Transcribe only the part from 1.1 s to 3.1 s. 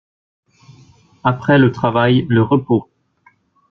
Après le travail le repos.